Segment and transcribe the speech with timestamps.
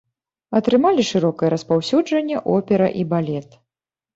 [0.59, 3.49] Атрымалі шырокае распаўсюджанне опера і балет.